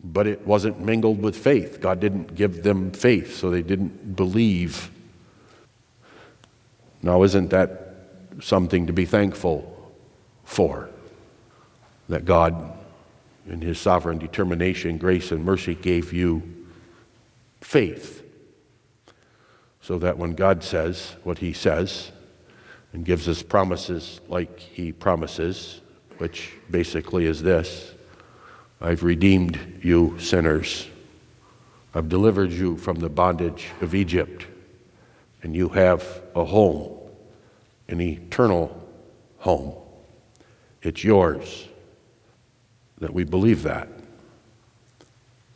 [0.02, 1.80] but it wasn't mingled with faith.
[1.80, 4.90] God didn't give them faith, so they didn't believe
[7.02, 7.82] now, isn't that
[8.40, 9.68] something to be thankful
[10.44, 10.88] for.
[12.08, 12.76] That God,
[13.48, 16.42] in His sovereign determination, grace, and mercy, gave you
[17.60, 18.24] faith.
[19.80, 22.12] So that when God says what He says
[22.92, 25.80] and gives us promises like He promises,
[26.18, 27.92] which basically is this
[28.80, 30.88] I've redeemed you, sinners.
[31.94, 34.46] I've delivered you from the bondage of Egypt,
[35.42, 36.98] and you have a home,
[37.88, 38.80] an eternal
[39.38, 39.74] home.
[40.82, 41.68] It's yours.
[42.98, 43.88] That we believe that.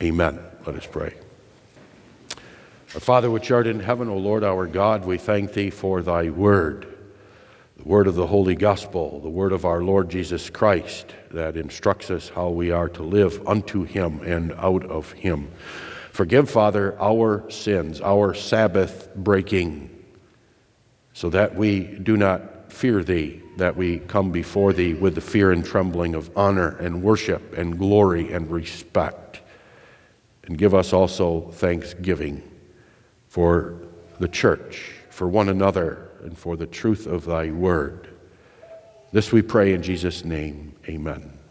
[0.03, 0.41] Amen.
[0.67, 1.15] Let us pray.
[2.95, 6.31] Our Father, which art in heaven, O Lord our God, we thank thee for thy
[6.31, 6.87] word,
[7.77, 12.11] the word of the Holy Gospel, the word of our Lord Jesus Christ that instructs
[12.11, 15.51] us how we are to live unto him and out of him.
[16.17, 19.91] Forgive, Father, our sins, our Sabbath breaking,
[21.13, 25.53] so that we do not fear thee, that we come before thee with the fear
[25.53, 29.43] and trembling of honor and worship and glory and respect.
[30.45, 32.43] And give us also thanksgiving
[33.29, 33.75] for
[34.19, 38.09] the church, for one another, and for the truth of thy word.
[39.13, 40.77] This we pray in Jesus' name.
[40.89, 41.36] Amen.